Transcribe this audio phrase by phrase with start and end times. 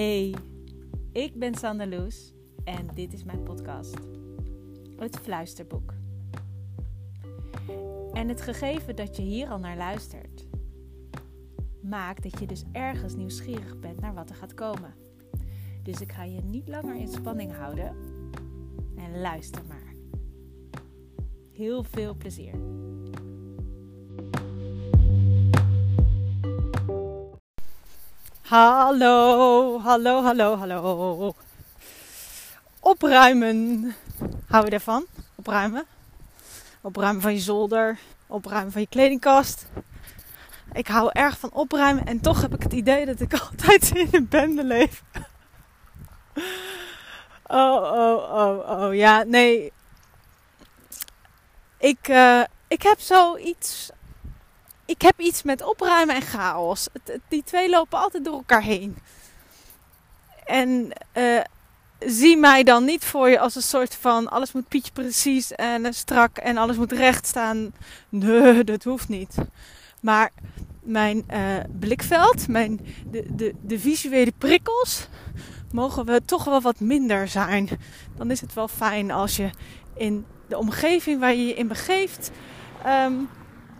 [0.00, 0.34] Hey,
[1.12, 2.32] ik ben Sander Loes
[2.64, 3.98] en dit is mijn podcast,
[4.96, 5.94] Het Fluisterboek.
[8.12, 10.46] En het gegeven dat je hier al naar luistert,
[11.82, 14.94] maakt dat je dus ergens nieuwsgierig bent naar wat er gaat komen.
[15.82, 17.96] Dus ik ga je niet langer in spanning houden
[18.96, 19.94] en luister maar.
[21.52, 22.69] Heel veel plezier.
[28.50, 31.34] Hallo, hallo, hallo, hallo.
[32.80, 33.94] Opruimen.
[34.48, 35.06] Hou je ervan?
[35.34, 35.84] Opruimen.
[36.80, 37.98] Opruimen van je zolder.
[38.26, 39.66] Opruimen van je kledingkast.
[40.72, 44.08] Ik hou erg van opruimen en toch heb ik het idee dat ik altijd in
[44.10, 45.02] een bende leef.
[47.46, 48.94] Oh, oh, oh, oh.
[48.94, 49.72] Ja, nee.
[51.78, 53.90] Ik, uh, ik heb zoiets
[54.90, 56.88] ik heb iets met opruimen en chaos.
[57.28, 58.96] die twee lopen altijd door elkaar heen.
[60.44, 61.40] En uh,
[61.98, 65.84] zie mij dan niet voor je als een soort van alles moet pietje precies en
[65.84, 67.72] uh, strak en alles moet recht staan.
[68.08, 69.34] Nee, dat hoeft niet.
[70.00, 70.30] Maar
[70.82, 71.38] mijn uh,
[71.78, 75.08] blikveld, mijn, de, de, de visuele prikkels,
[75.72, 77.68] mogen we toch wel wat minder zijn.
[78.16, 79.50] Dan is het wel fijn als je
[79.94, 82.30] in de omgeving waar je je in begeeft.
[82.86, 83.28] Um,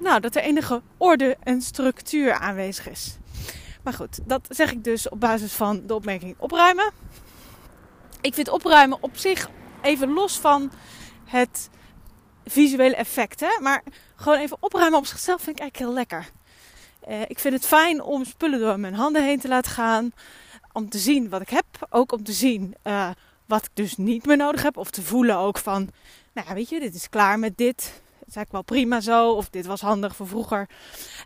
[0.00, 3.16] nou, dat er enige orde en structuur aanwezig is.
[3.82, 6.90] Maar goed, dat zeg ik dus op basis van de opmerking opruimen.
[8.20, 9.50] Ik vind opruimen op zich
[9.82, 10.72] even los van
[11.24, 11.70] het
[12.44, 13.40] visuele effect.
[13.40, 13.60] Hè?
[13.60, 13.82] Maar
[14.16, 16.30] gewoon even opruimen op zichzelf vind ik eigenlijk heel lekker.
[17.08, 20.12] Uh, ik vind het fijn om spullen door mijn handen heen te laten gaan.
[20.72, 21.64] Om te zien wat ik heb.
[21.90, 23.10] Ook om te zien uh,
[23.46, 24.76] wat ik dus niet meer nodig heb.
[24.76, 25.90] Of te voelen ook van,
[26.32, 29.32] nou weet je, dit is klaar met dit is eigenlijk wel prima zo.
[29.32, 30.68] Of dit was handig voor vroeger.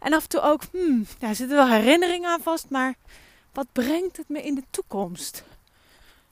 [0.00, 2.70] En af en toe ook, hmm, ja, er zitten wel herinneringen aan vast.
[2.70, 2.94] Maar
[3.52, 5.44] wat brengt het me in de toekomst?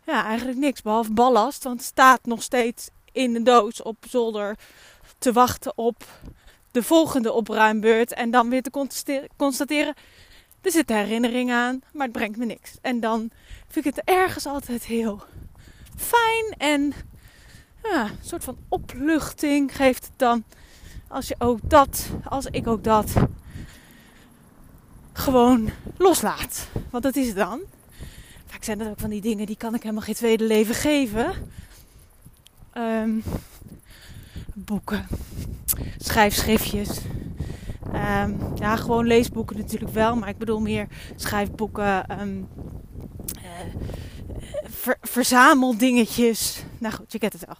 [0.07, 0.83] Ja, eigenlijk niks.
[0.83, 1.65] Behalve ballast.
[1.65, 4.59] Want het staat nog steeds in de doos op zolder
[5.19, 6.05] te wachten op
[6.71, 8.13] de volgende opruimbeurt.
[8.13, 9.95] En dan weer te constateren,
[10.61, 12.79] er zit herinnering aan, maar het brengt me niks.
[12.81, 13.31] En dan
[13.69, 15.23] vind ik het ergens altijd heel
[15.97, 16.93] fijn en
[17.83, 20.45] een soort van opluchting geeft het dan
[21.13, 23.13] als je ook dat, als ik ook dat
[25.13, 26.69] gewoon loslaat.
[26.91, 27.61] Want dat is het dan.
[28.47, 31.35] Vaak zijn dat ook van die dingen die kan ik helemaal geen tweede leven geven.
[32.75, 33.23] Um,
[34.55, 35.07] boeken,
[35.99, 36.99] schrijfschriftjes.
[37.95, 42.49] Um, ja, gewoon leesboeken natuurlijk wel, maar ik bedoel meer schrijfboeken, um,
[43.37, 43.83] uh,
[44.65, 46.65] ver, verzameldingetjes.
[46.79, 47.57] Nou goed, je kent het wel.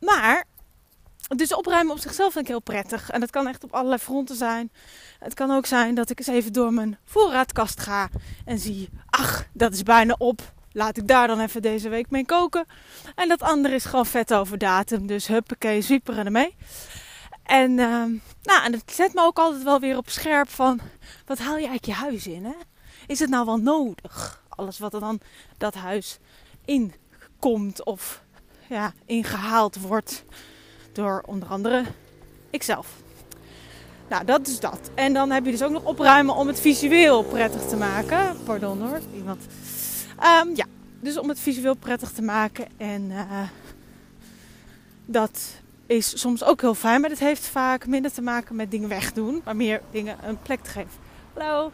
[0.00, 0.44] maar
[1.38, 3.10] dus opruimen op zichzelf vind ik heel prettig.
[3.10, 4.72] En dat kan echt op allerlei fronten zijn.
[5.18, 8.08] Het kan ook zijn dat ik eens even door mijn voorraadkast ga
[8.44, 10.52] en zie: ach, dat is bijna op.
[10.72, 12.66] Laat ik daar dan even deze week mee koken.
[13.14, 15.06] En dat andere is gewoon vet over datum.
[15.06, 16.56] Dus huppakee, zwieperen ermee.
[17.42, 18.04] En, uh,
[18.42, 20.80] nou, en dat zet me ook altijd wel weer op scherp van...
[21.26, 22.54] Wat haal je uit je huis in, hè?
[23.06, 24.42] Is het nou wel nodig?
[24.48, 25.20] Alles wat er dan
[25.58, 26.18] dat huis
[26.64, 28.22] inkomt of
[28.68, 30.24] ja, ingehaald wordt
[30.92, 31.84] door onder andere
[32.50, 32.88] ikzelf.
[34.08, 34.90] Nou, dat is dat.
[34.94, 38.36] En dan heb je dus ook nog opruimen om het visueel prettig te maken.
[38.44, 39.42] Pardon hoor, iemand.
[40.22, 40.66] Um, ja,
[41.00, 42.66] dus om het visueel prettig te maken.
[42.76, 43.40] En uh,
[45.04, 45.40] dat
[45.86, 49.40] is soms ook heel fijn, maar het heeft vaak minder te maken met dingen wegdoen,
[49.44, 50.90] maar meer dingen een plek te geven.
[51.34, 51.72] Hallo.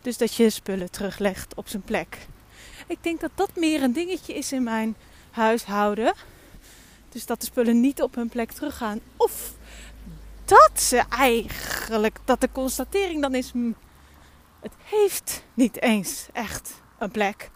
[0.00, 2.18] Dus dat je spullen teruglegt op zijn plek.
[2.86, 4.96] Ik denk dat dat meer een dingetje is in mijn
[5.36, 6.14] huishouden.
[7.08, 9.00] Dus dat de spullen niet op hun plek teruggaan.
[9.16, 9.52] Of
[10.44, 13.72] dat ze eigenlijk, dat de constatering dan is, hm,
[14.60, 17.50] het heeft niet eens echt een plek.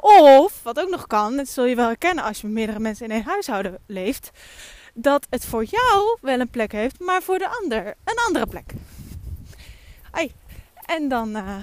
[0.00, 3.12] Of, wat ook nog kan, dat zul je wel herkennen als je meerdere mensen in
[3.12, 4.30] één huishouden leeft,
[4.94, 8.72] dat het voor jou wel een plek heeft, maar voor de ander een andere plek.
[10.10, 10.32] Ai.
[10.86, 11.56] En dan, uh,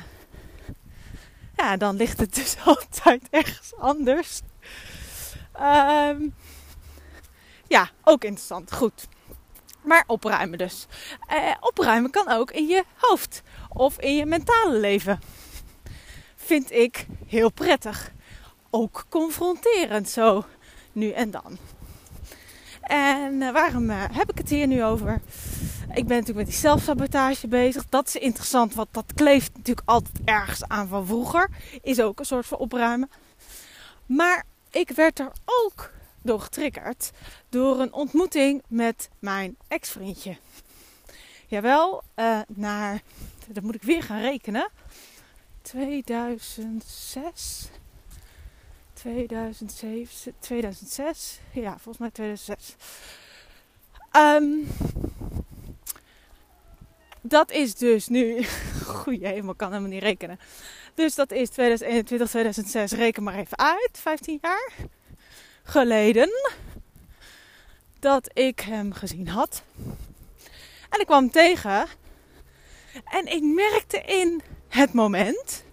[1.55, 4.41] ja, dan ligt het dus altijd ergens anders.
[5.63, 6.35] Um,
[7.67, 8.73] ja, ook interessant.
[8.73, 9.07] Goed.
[9.83, 10.87] Maar opruimen dus.
[11.33, 15.19] Uh, opruimen kan ook in je hoofd of in je mentale leven.
[16.35, 18.11] Vind ik heel prettig.
[18.69, 20.45] Ook confronterend zo
[20.91, 21.57] nu en dan.
[22.81, 25.21] En uh, waarom uh, heb ik het hier nu over?
[25.93, 27.85] Ik ben natuurlijk met die zelfsabotage bezig.
[27.89, 31.49] Dat is interessant, want dat kleeft natuurlijk altijd ergens aan van vroeger.
[31.81, 33.09] Is ook een soort van opruimen.
[34.05, 34.43] Maar
[34.73, 35.91] ik werd er ook
[36.21, 37.11] door getriggerd
[37.49, 40.37] door een ontmoeting met mijn ex-vriendje.
[41.47, 43.01] jawel, uh, naar,
[43.47, 44.69] dat moet ik weer gaan rekenen,
[45.61, 47.69] 2006,
[48.93, 52.75] 2007, 2006, ja, volgens mij 2006.
[54.15, 54.67] Um,
[57.21, 58.43] dat is dus nu,
[58.85, 60.39] goeie helemaal kan helemaal niet rekenen.
[60.95, 64.71] Dus dat is 2021, 2006, reken maar even uit, 15 jaar
[65.63, 66.29] geleden
[67.99, 69.63] dat ik hem gezien had.
[70.89, 71.85] En ik kwam tegen.
[73.05, 75.63] En ik merkte in het moment,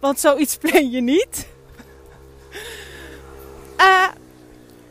[0.00, 1.46] want zoiets plan je niet.
[3.78, 4.08] Uh,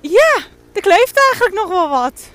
[0.02, 0.44] ja,
[0.74, 2.30] er kleeft eigenlijk nog wel wat.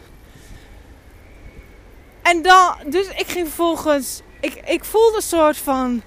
[2.22, 6.02] En dan, dus ik ging vervolgens, ik, ik voelde een soort van,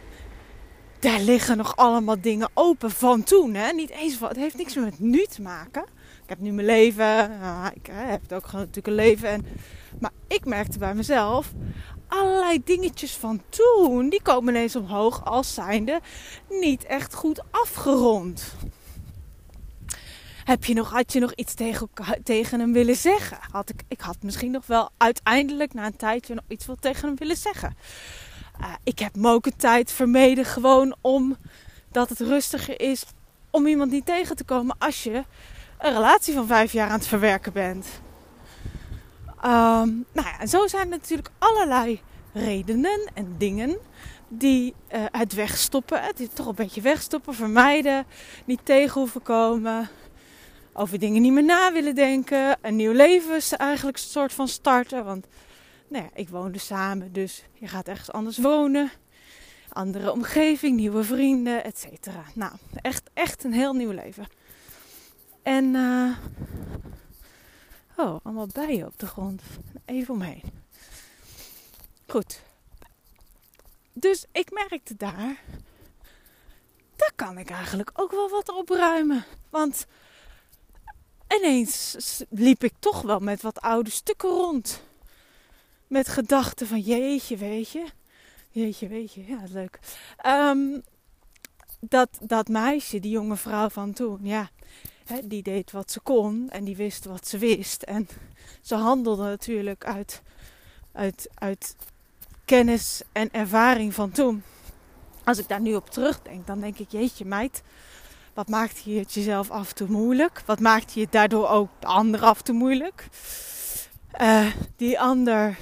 [0.99, 3.53] daar liggen nog allemaal dingen open van toen.
[3.53, 3.71] Hè?
[3.71, 5.85] Niet eens van, het heeft niks meer met nu te maken.
[6.23, 7.31] Ik heb nu mijn leven,
[7.73, 9.29] ik heb ook gewoon natuurlijk een leven.
[9.29, 9.45] En,
[9.99, 11.53] maar ik merkte bij mezelf,
[12.07, 15.99] allerlei dingetjes van toen, die komen ineens omhoog als zijnde
[16.49, 18.55] niet echt goed afgerond.
[20.43, 21.89] Heb je nog, had je nog iets tegen,
[22.23, 23.37] tegen hem willen zeggen?
[23.51, 27.07] Had ik, ik had misschien nog wel uiteindelijk na een tijdje nog iets wat tegen
[27.07, 27.75] hem willen zeggen.
[28.61, 33.05] Uh, ik heb me ook een tijd vermeden gewoon omdat het rustiger is
[33.49, 35.23] om iemand niet tegen te komen als je
[35.79, 37.87] een relatie van vijf jaar aan het verwerken bent.
[39.27, 42.01] Um, nou ja, en zo zijn er natuurlijk allerlei
[42.33, 43.77] redenen en dingen
[44.27, 48.05] die uh, het wegstoppen, het toch een beetje wegstoppen, vermijden,
[48.45, 49.89] niet tegen hoeven komen,
[50.73, 55.05] over dingen niet meer na willen denken, een nieuw leven eigenlijk een soort van starten.
[55.05, 55.27] Want
[55.87, 58.91] nou ja, ik woonde samen, dus je gaat ergens anders wonen.
[59.69, 62.23] Andere omgeving, nieuwe vrienden, et cetera.
[62.33, 62.51] Nou,
[62.81, 64.27] echt, echt een heel nieuw leven.
[65.43, 66.17] En, uh,
[67.97, 69.41] oh, allemaal bijen op de grond.
[69.85, 70.43] Even omheen.
[72.07, 72.41] Goed.
[73.93, 75.41] Dus ik merkte daar,
[76.95, 79.25] daar kan ik eigenlijk ook wel wat opruimen.
[79.49, 79.85] Want
[81.37, 81.95] ineens
[82.29, 84.81] liep ik toch wel met wat oude stukken rond.
[85.87, 87.85] Met gedachten van jeetje, weet je.
[88.51, 89.25] Jeetje, weet je.
[89.25, 89.79] Ja, leuk.
[90.25, 90.83] Um,
[91.79, 94.49] dat, dat meisje, die jonge vrouw van toen, ja.
[95.05, 97.83] Hè, die deed wat ze kon en die wist wat ze wist.
[97.83, 98.07] En
[98.61, 100.21] ze handelde natuurlijk uit,
[100.91, 101.75] uit, uit
[102.45, 104.43] kennis en ervaring van toen.
[105.23, 107.61] Als ik daar nu op terugdenk, dan denk ik, jeetje meid,
[108.33, 110.43] wat maakt je het jezelf af toe moeilijk?
[110.45, 113.07] Wat maakt je het daardoor ook de ander af toe moeilijk?
[114.21, 115.57] Uh, die ander,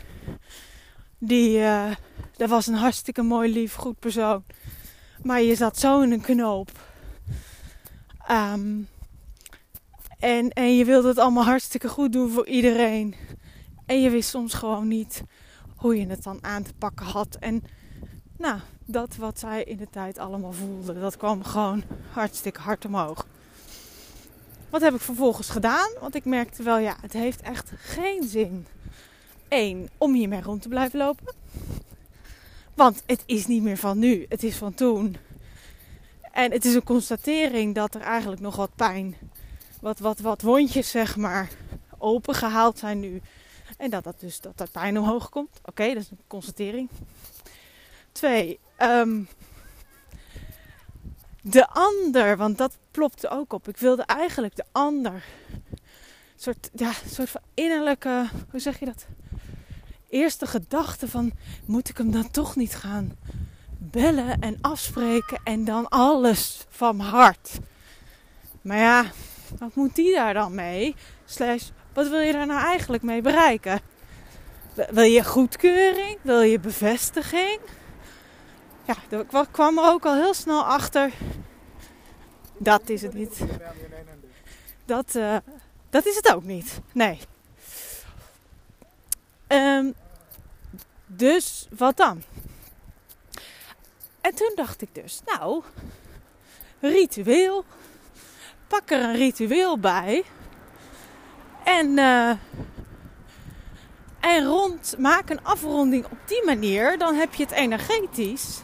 [1.27, 1.91] die, uh,
[2.37, 4.43] dat was een hartstikke mooi, lief, goed persoon.
[5.23, 6.71] Maar je zat zo in een knoop.
[8.31, 8.87] Um,
[10.19, 13.15] en, en je wilde het allemaal hartstikke goed doen voor iedereen.
[13.85, 15.23] En je wist soms gewoon niet
[15.75, 17.37] hoe je het dan aan te pakken had.
[17.39, 17.63] En
[18.37, 23.27] nou, dat wat zij in de tijd allemaal voelde, dat kwam gewoon hartstikke hard omhoog.
[24.69, 25.89] Wat heb ik vervolgens gedaan?
[25.99, 28.67] Want ik merkte wel, ja, het heeft echt geen zin.
[29.49, 31.33] Eén, om hiermee rond te blijven lopen.
[32.73, 35.17] Want het is niet meer van nu, het is van toen.
[36.31, 39.15] En het is een constatering dat er eigenlijk nog wat pijn,
[39.81, 41.49] wat, wat, wat wondjes zeg maar,
[41.97, 43.21] opengehaald zijn nu.
[43.77, 45.59] En dat, dat dus dat er pijn omhoog komt.
[45.65, 46.89] Oké, dat is een constatering.
[48.11, 49.27] Twee, um,
[51.41, 53.67] de ander, want dat plopte ook op.
[53.67, 55.23] Ik wilde eigenlijk de ander.
[55.71, 55.81] Een
[56.35, 59.05] soort, ja, soort van innerlijke, hoe zeg je dat?
[60.09, 61.31] Eerste gedachte van,
[61.65, 63.17] moet ik hem dan toch niet gaan
[63.77, 67.59] bellen en afspreken en dan alles van hart.
[68.61, 69.05] Maar ja,
[69.59, 70.95] wat moet die daar dan mee?
[71.25, 73.79] Slash, wat wil je daar nou eigenlijk mee bereiken?
[74.89, 76.17] Wil je goedkeuring?
[76.21, 77.59] Wil je bevestiging?
[78.85, 81.11] Ja, ik kwam er ook al heel snel achter.
[82.57, 83.39] Dat is het niet.
[84.85, 85.37] Dat, uh,
[85.89, 86.79] dat is het ook niet.
[86.91, 87.19] Nee.
[89.47, 89.93] Um,
[91.05, 92.23] dus wat dan?
[94.21, 95.63] En toen dacht ik dus, nou,
[96.79, 97.65] ritueel.
[98.67, 100.23] Pak er een ritueel bij.
[101.63, 102.29] En, uh,
[104.19, 106.97] en rond, maak een afronding op die manier.
[106.97, 108.61] Dan heb je het energetisch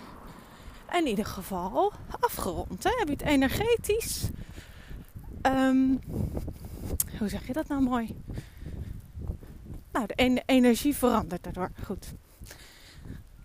[0.92, 2.84] in ieder geval afgerond.
[2.84, 2.90] Hè?
[2.98, 4.30] Heb je het energetisch.
[5.42, 6.00] Um,
[7.20, 8.16] hoe zeg je dat nou mooi?
[9.92, 11.72] Nou, de energie verandert daardoor.
[11.86, 12.06] Goed.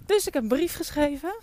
[0.06, 1.34] Dus ik heb een brief geschreven.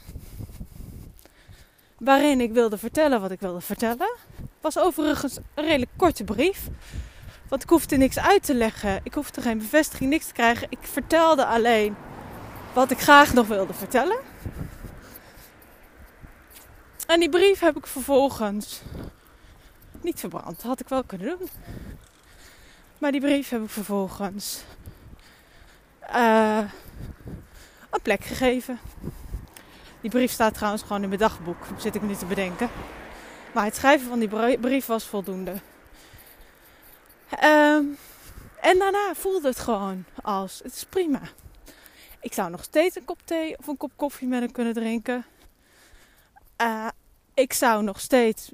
[1.98, 4.16] Waarin ik wilde vertellen wat ik wilde vertellen.
[4.62, 6.68] Was overigens een redelijk korte brief.
[7.48, 9.00] Want ik hoefde niks uit te leggen.
[9.04, 10.68] Ik hoefde geen bevestiging, niks te krijgen.
[10.70, 11.96] Ik vertelde alleen
[12.74, 14.18] wat ik graag nog wilde vertellen.
[17.08, 18.82] En die brief heb ik vervolgens
[20.02, 20.56] niet verbrand.
[20.56, 21.50] Dat had ik wel kunnen doen.
[22.98, 24.64] Maar die brief heb ik vervolgens
[26.16, 26.58] uh,
[27.90, 28.80] een plek gegeven.
[30.02, 32.70] Die brief staat trouwens gewoon in mijn dagboek, zit ik nu te bedenken.
[33.54, 35.54] Maar het schrijven van die brief was voldoende.
[37.44, 37.76] Uh,
[38.62, 41.22] en daarna voelde het gewoon als: het is prima.
[42.20, 45.26] Ik zou nog steeds een kop thee of een kop koffie met hem kunnen drinken.
[46.62, 46.88] Uh,
[47.34, 48.52] ik zou nog steeds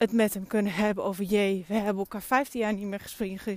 [0.00, 3.00] het met hem kunnen hebben over jee, we hebben elkaar 15 jaar niet meer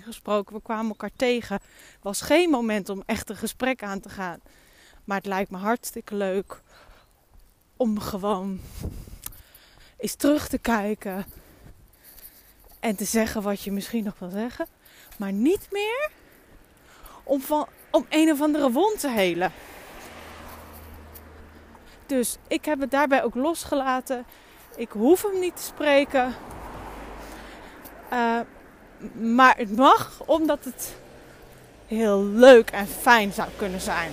[0.01, 0.55] gesproken.
[0.55, 1.59] We kwamen elkaar tegen.
[2.01, 4.39] Was geen moment om echt een gesprek aan te gaan.
[5.03, 6.61] Maar het lijkt me hartstikke leuk
[7.77, 8.59] om gewoon
[9.97, 11.25] eens terug te kijken.
[12.79, 14.67] En te zeggen wat je misschien nog wil zeggen.
[15.17, 16.11] Maar niet meer
[17.23, 19.51] om, van, om een of andere wond te helen.
[22.05, 24.25] Dus ik heb het daarbij ook losgelaten.
[24.75, 26.35] Ik hoef hem niet te spreken.
[28.13, 28.39] Uh,
[29.21, 30.95] maar het mag omdat het
[31.87, 34.11] heel leuk en fijn zou kunnen zijn.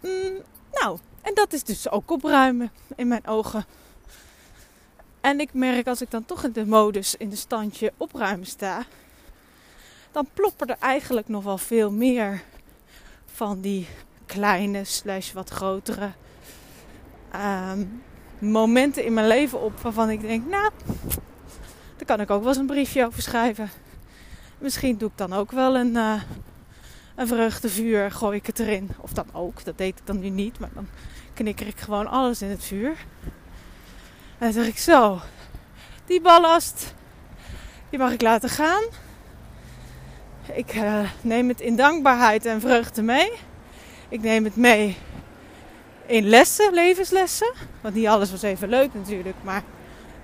[0.00, 3.64] Mm, nou, en dat is dus ook opruimen in mijn ogen.
[5.20, 8.84] En ik merk als ik dan toch in de modus, in de standje opruimen sta,
[10.12, 12.42] dan ploppen er eigenlijk nog wel veel meer
[13.26, 13.86] van die
[14.34, 16.10] kleine slash wat grotere
[17.30, 17.84] ehm,
[18.38, 20.70] momenten in mijn leven op waarvan ik denk, nou,
[21.96, 23.70] daar kan ik ook wel eens een briefje over schrijven.
[24.58, 26.22] Misschien doe ik dan ook wel een, uh,
[27.14, 28.90] een vreugdevuur, gooi ik het erin.
[28.98, 30.88] Of dan ook, dat deed ik dan nu niet, maar dan
[31.34, 32.96] knikker ik gewoon alles in het vuur.
[34.38, 35.20] En dan zeg ik zo,
[36.06, 36.94] die ballast,
[37.90, 38.82] die mag ik laten gaan.
[40.52, 43.32] Ik uh, neem het in dankbaarheid en vreugde mee.
[44.08, 44.96] Ik neem het mee
[46.06, 47.52] in lessen, levenslessen.
[47.80, 49.62] Want niet alles was even leuk natuurlijk, maar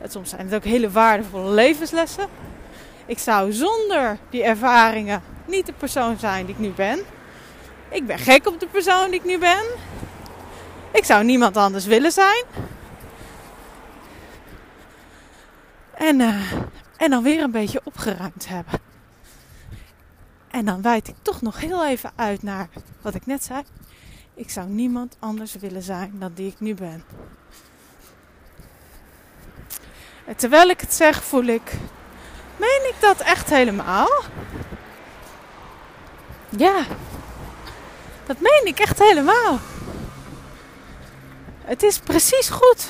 [0.09, 2.29] soms zijn het ook hele waardevolle levenslessen.
[3.07, 6.99] Ik zou zonder die ervaringen niet de persoon zijn die ik nu ben.
[7.89, 9.65] Ik ben gek op de persoon die ik nu ben.
[10.93, 12.45] Ik zou niemand anders willen zijn.
[15.95, 16.53] En, uh,
[16.97, 18.89] en dan weer een beetje opgeruimd hebben.
[20.50, 22.69] En dan wijd ik toch nog heel even uit naar
[23.00, 23.62] wat ik net zei.
[24.35, 27.04] Ik zou niemand anders willen zijn dan die ik nu ben.
[30.25, 31.73] En terwijl ik het zeg, voel ik.
[32.57, 34.09] Meen ik dat echt helemaal?
[36.49, 36.85] Ja,
[38.26, 39.59] dat meen ik echt helemaal.
[41.61, 42.87] Het is precies goed.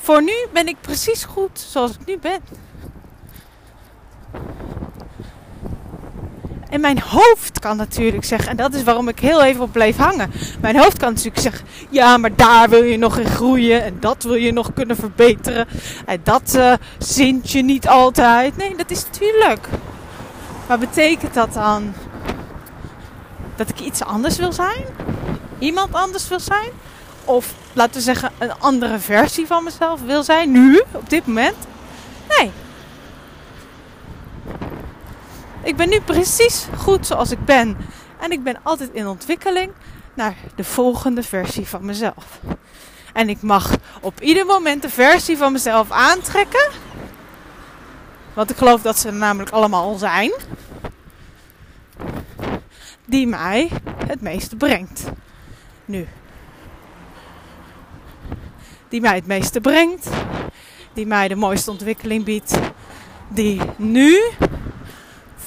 [0.00, 2.40] Voor nu ben ik precies goed zoals ik nu ben.
[6.70, 9.96] En mijn hoofd kan natuurlijk zeggen, en dat is waarom ik heel even op bleef
[9.96, 10.30] hangen.
[10.60, 13.84] Mijn hoofd kan natuurlijk zeggen, ja, maar daar wil je nog in groeien.
[13.84, 15.66] En dat wil je nog kunnen verbeteren.
[16.06, 18.56] En dat uh, zint je niet altijd.
[18.56, 19.68] Nee, dat is natuurlijk.
[20.66, 21.94] Maar betekent dat dan
[23.56, 24.84] dat ik iets anders wil zijn?
[25.58, 26.70] Iemand anders wil zijn?
[27.24, 31.56] Of laten we zeggen, een andere versie van mezelf wil zijn, nu, op dit moment?
[32.38, 32.50] Nee,
[35.68, 37.76] ik ben nu precies goed zoals ik ben.
[38.20, 39.72] En ik ben altijd in ontwikkeling
[40.14, 42.40] naar de volgende versie van mezelf.
[43.12, 46.70] En ik mag op ieder moment de versie van mezelf aantrekken.
[48.34, 50.32] Want ik geloof dat ze er namelijk allemaal al zijn.
[53.04, 53.70] Die mij
[54.06, 55.04] het meeste brengt.
[55.84, 56.08] Nu.
[58.88, 60.08] Die mij het meeste brengt.
[60.92, 62.58] Die mij de mooiste ontwikkeling biedt.
[63.28, 64.20] Die nu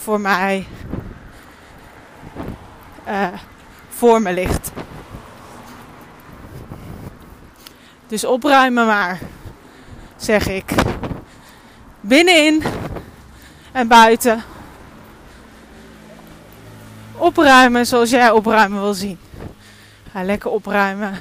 [0.02, 0.68] voor mij
[3.08, 3.28] uh,
[3.90, 4.72] voor me ligt.
[8.08, 9.20] Dus opruimen maar,
[10.16, 10.72] zeg ik.
[12.00, 12.64] Binnenin
[13.72, 14.44] en buiten.
[17.18, 19.20] Opruimen zoals jij opruimen wil zien.
[20.12, 21.20] Ga lekker opruimen.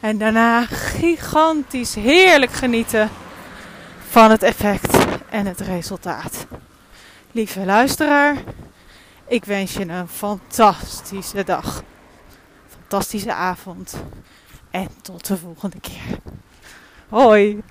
[0.00, 3.10] En daarna gigantisch heerlijk genieten
[4.08, 4.96] van het effect
[5.28, 6.46] en het resultaat.
[7.36, 8.42] Lieve luisteraar,
[9.28, 11.82] ik wens je een fantastische dag,
[12.66, 14.02] fantastische avond
[14.70, 16.18] en tot de volgende keer.
[17.08, 17.62] Hoi!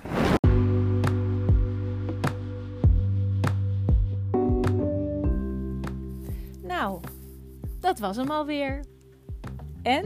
[6.61, 6.99] Nou,
[7.79, 8.83] dat was hem alweer.
[9.81, 10.05] En?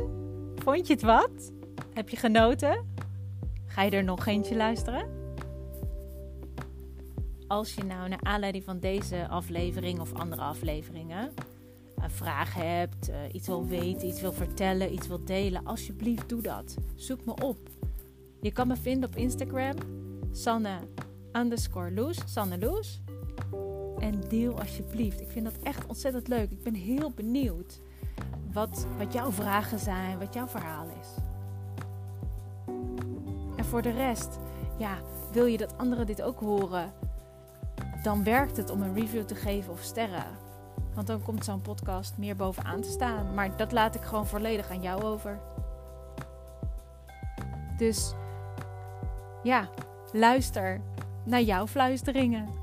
[0.55, 1.51] Vond je het wat?
[1.93, 2.93] Heb je genoten?
[3.65, 5.18] Ga je er nog eentje luisteren?
[7.49, 11.33] Als je nou naar aanleiding van deze aflevering of andere afleveringen
[11.95, 16.41] een vraag hebt, uh, iets wil weten, iets wil vertellen, iets wil delen, alsjeblieft doe
[16.41, 16.77] dat.
[16.95, 17.69] Zoek me op.
[18.41, 19.75] Je kan me vinden op Instagram,
[20.31, 20.77] Sanne
[21.31, 23.01] underscore Loes, Sanne Loes.
[23.99, 25.21] En deel alsjeblieft.
[25.21, 26.51] Ik vind dat echt ontzettend leuk.
[26.51, 27.79] Ik ben heel benieuwd
[28.53, 31.07] wat, wat jouw vragen zijn, wat jouw verhaal is.
[33.55, 34.39] En voor de rest,
[34.77, 34.97] ja,
[35.31, 36.93] wil je dat anderen dit ook horen?
[38.03, 40.25] Dan werkt het om een review te geven of sterren.
[40.93, 43.33] Want dan komt zo'n podcast meer bovenaan te staan.
[43.33, 45.39] Maar dat laat ik gewoon volledig aan jou over.
[47.77, 48.13] Dus
[49.43, 49.69] ja,
[50.11, 50.81] luister
[51.25, 52.58] naar jouw fluisteringen.